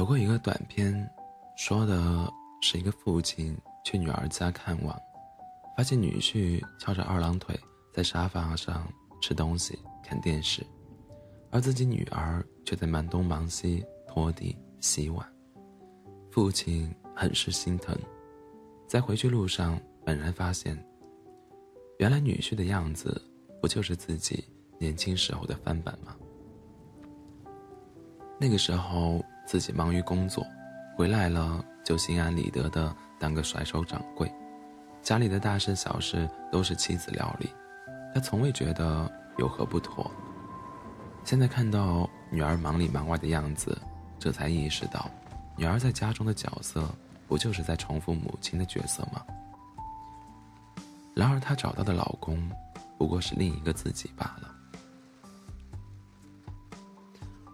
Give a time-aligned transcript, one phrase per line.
[0.00, 1.10] 有过一个短片，
[1.58, 2.26] 说的
[2.62, 3.54] 是一个父亲
[3.84, 4.98] 去女儿家看望，
[5.76, 7.54] 发现女婿翘着二郎腿
[7.92, 10.64] 在沙发上吃东西、看电视，
[11.50, 15.34] 而自己女儿却在忙东忙西拖地、洗碗。
[16.30, 17.94] 父亲很是心疼，
[18.88, 20.82] 在回去路上猛然发现，
[21.98, 23.20] 原来女婿的样子
[23.60, 24.42] 不就是自己
[24.78, 26.16] 年轻时候的翻版吗？
[28.40, 29.22] 那个时候。
[29.50, 30.46] 自己忙于工作，
[30.94, 34.32] 回来了就心安理得的当个甩手掌柜，
[35.02, 37.50] 家里的大事小事都是妻子料理，
[38.14, 40.08] 他从未觉得有何不妥。
[41.24, 43.76] 现在看到女儿忙里忙外的样子，
[44.20, 45.10] 这才意识到，
[45.56, 46.88] 女儿在家中的角色
[47.26, 49.20] 不就是在重复母亲的角色吗？
[51.12, 52.48] 然而她找到的老公，
[52.96, 54.54] 不过是另一个自己罢了。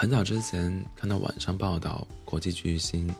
[0.00, 3.14] 很早之前看到网上报道，国际巨星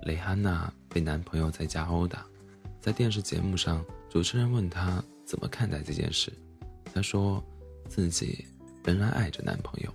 [0.00, 2.24] 蕾哈娜被男朋友在家殴打，
[2.80, 6.32] 在电视节目上，主持人问她怎么看待这件事，
[6.94, 7.44] 她说
[7.86, 8.46] 自己
[8.82, 9.92] 仍然爱着男朋友，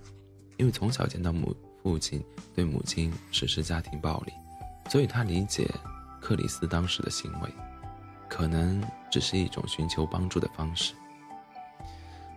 [0.58, 1.52] 因为从小见到母
[1.82, 2.24] 父亲
[2.54, 4.32] 对母亲实施家庭暴力，
[4.88, 5.68] 所以她理解
[6.20, 7.50] 克里斯当时的行为，
[8.28, 8.80] 可能
[9.10, 10.94] 只是一种寻求帮助的方式。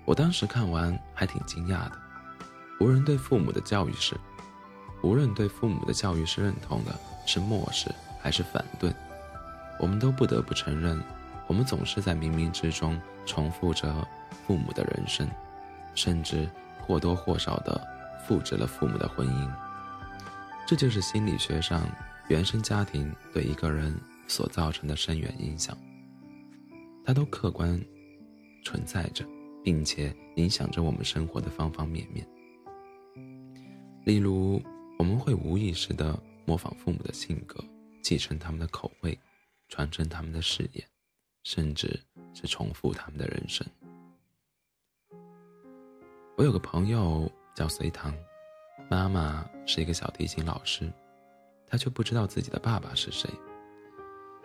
[0.06, 2.03] 我当时看完还挺惊讶的。
[2.84, 4.14] 无论对父母的教育是，
[5.02, 6.94] 无论对父母的教育是认同的，
[7.26, 8.94] 是漠视还是反对，
[9.80, 11.02] 我们都不得不承认，
[11.48, 14.06] 我们总是在冥冥之中重复着
[14.46, 15.26] 父母的人生，
[15.96, 16.50] 甚至
[16.82, 17.82] 或多或少的
[18.28, 19.50] 复制了父母的婚姻。
[20.68, 21.88] 这就是心理学上
[22.28, 23.98] 原生家庭对一个人
[24.28, 25.74] 所造成的深远影响，
[27.06, 27.82] 它都客观
[28.66, 29.24] 存在着，
[29.64, 32.28] 并且影响着我们生活的方方面面。
[34.06, 34.62] 例如，
[35.00, 37.64] 我们会无意识地模仿父母的性格，
[38.02, 39.18] 继承他们的口味，
[39.70, 40.86] 传承他们的事业，
[41.44, 41.98] 甚至
[42.34, 43.66] 是重复他们的人生。
[46.36, 48.14] 我有个朋友叫隋唐，
[48.90, 50.92] 妈妈是一个小提琴老师，
[51.66, 53.30] 他却不知道自己的爸爸是谁。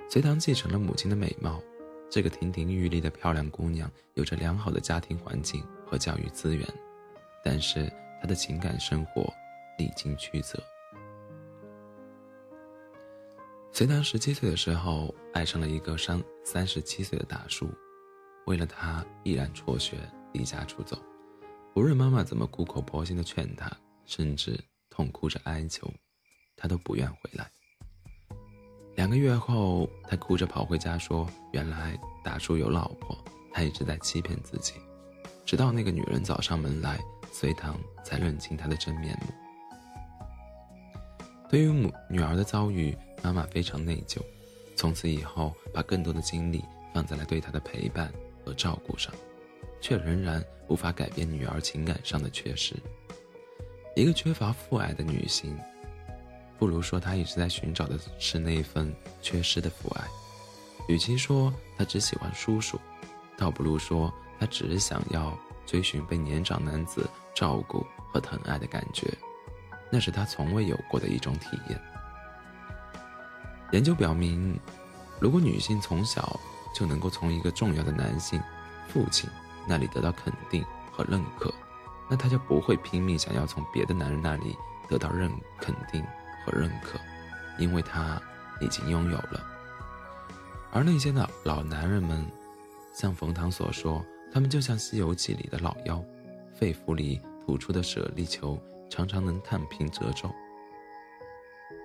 [0.09, 1.61] 隋唐继承了母亲的美貌，
[2.09, 6.65] 这个亭亭玉立的漂亮姑娘有着良好的家庭环境和教育资源，
[7.43, 9.35] 但是她的情感生活。
[9.79, 10.63] 历经曲折，
[13.73, 17.71] 隋唐十七岁的时候爱上了一个三三十七岁的大叔，
[18.47, 19.97] 为了他毅然辍学
[20.33, 20.99] 离家出走，
[21.75, 23.71] 无论妈妈怎么苦口婆心的劝他，
[24.05, 24.59] 甚至
[24.91, 25.89] 痛哭着哀求，
[26.57, 27.49] 他都不愿回来。
[28.97, 31.25] 两个月后，他哭着跑回家说
[31.55, 33.17] ：“原来大叔有老婆，
[33.53, 34.75] 他一直在欺骗自己。”
[35.47, 36.99] 直到那个女人找上门来，
[37.31, 39.33] 隋唐才认清他的真面目。
[41.49, 44.19] 对于母女儿的遭遇，妈妈非常内疚，
[44.77, 48.13] 从此以后把更多的精力放在了对她的陪伴
[48.45, 49.13] 和照顾上，
[49.81, 52.75] 却仍然无法改变女儿情感上的缺失。
[53.97, 55.59] 一个缺乏父爱的女性，
[56.59, 60.05] 不如说她一直在寻找的是那份缺失的父爱。
[60.87, 62.79] 与其说她只喜欢叔叔，
[63.37, 69.13] 倒不如说她只是想要追寻被年长男子照顾和疼爱的感觉。
[69.91, 71.81] 那是他从未有过的一种体验。
[73.73, 74.59] 研究表明，
[75.21, 76.39] 如果女性从小
[76.75, 78.41] 就能够从一个重要的男性
[78.89, 79.29] 父亲
[79.67, 81.53] 那里得到肯定和认可，
[82.09, 84.57] 那她就不会拼命想要从别的男人那里
[84.89, 86.03] 得到认肯定
[86.45, 86.99] 和认可，
[87.59, 88.21] 因为她
[88.61, 89.45] 已经拥有了。
[90.71, 92.27] 而那些老老男人们，
[92.95, 96.03] 像冯唐所说，他们就像《西游记》里的老妖，
[96.55, 98.59] 肺腑里吐出的舍利球。
[98.89, 100.29] 常常能探平褶皱，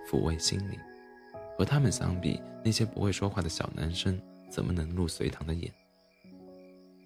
[0.07, 0.79] 抚慰心灵。
[1.57, 4.19] 和他们相比，那些不会说话的小男生
[4.49, 5.71] 怎么能入隋唐的眼？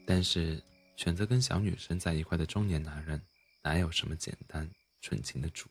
[0.05, 0.63] 但是，
[0.95, 3.21] 选择跟小女生在一块的中年男人，
[3.61, 4.69] 哪有什么简单
[5.01, 5.67] 纯情的主？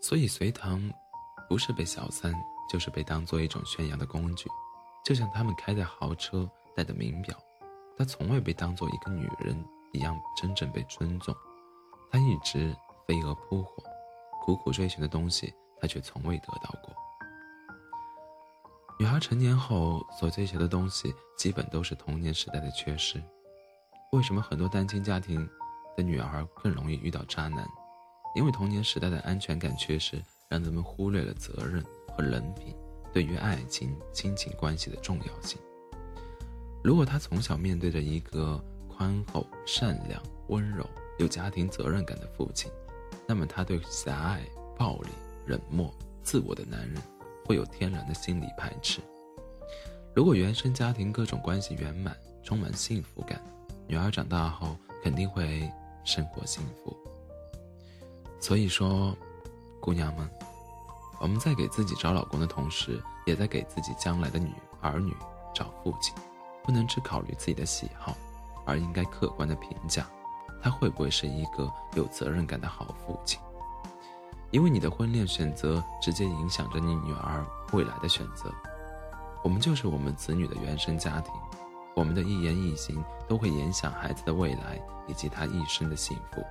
[0.00, 0.90] 所以，隋唐
[1.46, 2.34] 不是被小三，
[2.70, 4.48] 就是被当做一种炫耀的工具。
[5.04, 7.38] 就像他们开的豪车、戴的名表，
[7.98, 9.62] 他从未被当做一个女人。
[9.92, 11.34] 一样真正被尊重，
[12.10, 12.74] 他一直
[13.06, 13.82] 飞蛾扑火，
[14.42, 16.94] 苦苦追寻的东西，他却从未得到过。
[18.98, 23.22] 女孩成年后所追求的东西，基本都是童年时代的缺失。
[24.12, 25.48] 为什么很多单亲家庭
[25.96, 27.66] 的女儿更容易遇到渣男？
[28.34, 32.74] 因为童年时代的安全感缺失，让人们忽略了责任和人品
[33.12, 35.60] 对于爱情、亲情关系的重要性。
[36.82, 38.62] 如果他从小面对着一个，
[38.96, 42.70] 宽厚、善良、温柔、有家庭责任感的父亲，
[43.26, 44.42] 那么他对狭隘、
[44.76, 45.08] 暴力、
[45.46, 45.92] 冷漠、
[46.22, 47.00] 自我的男人
[47.44, 49.00] 会有天然的心理排斥。
[50.14, 53.42] 如果原生家庭各种关系圆满，充满幸福感，
[53.86, 55.70] 女儿长大后肯定会
[56.04, 56.96] 生活幸福。
[58.38, 59.16] 所以说，
[59.80, 60.28] 姑娘们，
[61.20, 65.14] 我们在给自己找老公的同时，也在给自己将来的女儿女
[65.54, 66.14] 找父亲。
[66.64, 68.16] 不能只考虑自己的喜好，
[68.64, 70.06] 而应该客观的评价，
[70.62, 73.40] 他会不会是一个有责任感的好父亲？
[74.50, 78.52] 因为你的婚恋选择直接影响着你女儿未来的选择。
[79.42, 81.32] 我们就是我们子女的原生家庭，
[81.94, 86.44] 我们的一言一行都会影响孩子的未来以及他一生的幸福。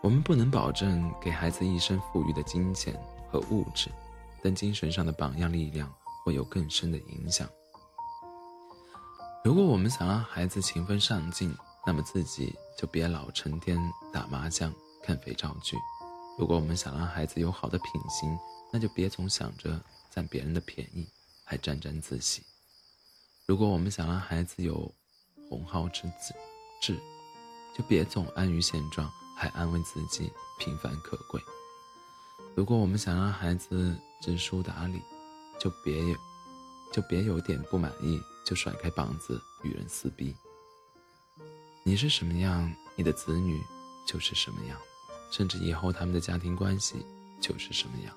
[0.00, 3.00] 我们不能保证给孩子一生富裕的金钱
[3.30, 3.88] 和物质，
[4.42, 5.88] 但精神上的榜样力量
[6.24, 7.48] 会有更深的影响。
[9.44, 11.52] 如果我们想让孩子勤奋上进，
[11.84, 13.76] 那么自己就别老成天
[14.12, 14.72] 打麻将、
[15.02, 15.76] 看肥皂剧；
[16.38, 18.38] 如果我们想让孩子有好的品行，
[18.72, 21.08] 那就别总想着占别人的便宜，
[21.42, 22.40] 还沾沾自喜；
[23.44, 24.88] 如果我们想让孩子有
[25.48, 26.08] 鸿鹄之
[26.80, 26.96] 志，
[27.76, 31.40] 就别总安于现状，还安慰自己平凡可贵；
[32.54, 35.02] 如果我们想让孩子知书达理，
[35.58, 36.16] 就别有
[36.92, 38.22] 就别有点不满意。
[38.44, 40.34] 就甩开膀子与人撕逼。
[41.84, 43.60] 你是什么样，你的子女
[44.06, 44.78] 就是什么样，
[45.30, 47.04] 甚至以后他们的家庭关系
[47.40, 48.14] 就是什么样。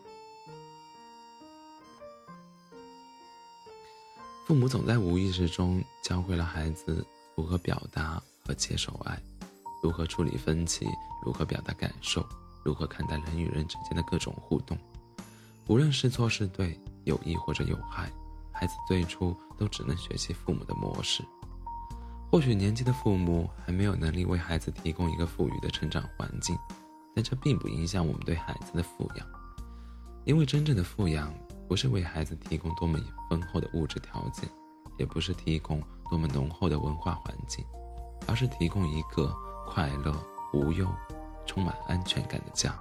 [4.46, 7.04] 父母总在无意识中教会了孩子
[7.36, 9.20] 如何表达和接受爱，
[9.82, 10.86] 如何处理分歧，
[11.26, 12.24] 如何表达感受，
[12.64, 14.78] 如何看待人与人之间的各种互动，
[15.66, 18.12] 无论是错是对，有益或者有害。
[18.58, 21.24] 孩子最初都只能学习父母的模式，
[22.32, 26.58] 或许年轻的父母还没有能力为孩子提供一个富裕的成长环境，
[27.14, 29.28] 但这并不影响我们对孩子的富养，
[30.24, 31.34] 因为真正的富养
[31.68, 32.98] 不是为孩子提供多么
[33.30, 34.50] 丰厚的物质条件，
[34.98, 37.64] 也不是提供多么浓厚的文化环境，
[38.28, 39.34] 而是提供一个
[39.68, 40.16] 快乐、
[40.54, 40.88] 无忧、
[41.46, 42.74] 充满安全感的家。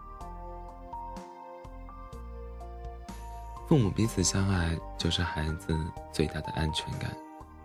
[3.66, 5.74] 父母彼此相爱，就是孩子
[6.12, 7.10] 最大的安全感，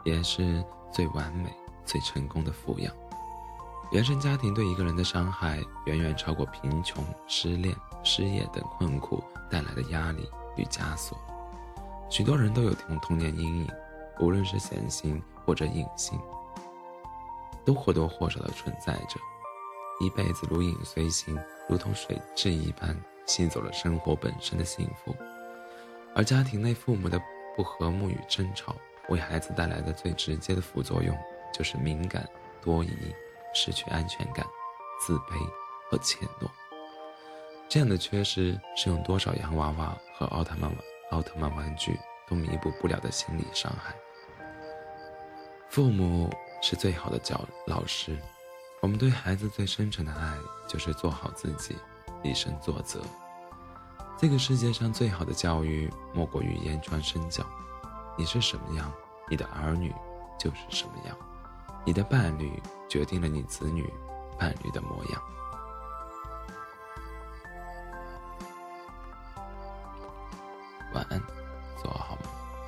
[0.06, 0.64] 也是
[0.94, 1.54] 最完美、
[1.86, 2.94] 最成功的抚养。
[3.92, 11.18] 原生家庭对一个人的伤害，远远超过贫穷、失恋、失业等困苦带来的压力与枷锁。
[12.10, 13.68] 许多人都有童童年阴影，
[14.20, 16.18] 无论是显性或者隐性，
[17.66, 19.20] 都或多或少的存在着。
[20.00, 21.38] 一辈子如影随形，
[21.68, 25.14] 如同水蛭一般，吸走了生活本身的幸福。
[26.20, 27.18] 而家庭内父母的
[27.56, 28.76] 不和睦与争吵，
[29.08, 31.18] 为孩子带来的最直接的副作用，
[31.54, 32.28] 就是敏感、
[32.62, 33.16] 多疑、
[33.54, 34.46] 失去安全感、
[35.00, 35.40] 自卑
[35.90, 36.50] 和怯懦。
[37.70, 40.78] 这样的缺失，是用多少洋娃娃和奥特曼玩
[41.12, 43.96] 奥特曼玩具都弥补不了的心理伤害。
[45.70, 46.30] 父母
[46.62, 48.20] 是最好的教老师，
[48.82, 50.38] 我们对孩子最深沉的爱，
[50.68, 51.78] 就是做好自己，
[52.24, 53.02] 以身作则。
[54.22, 57.42] 这个世界上最好的教育，莫过于言传身教。
[58.18, 58.92] 你是什么样，
[59.30, 59.96] 你的儿女
[60.38, 61.16] 就是什么样；
[61.86, 63.90] 你的伴侣决定了你子女
[64.38, 65.22] 伴侣的模样。